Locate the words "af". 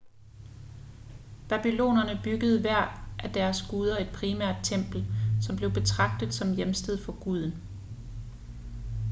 3.19-3.33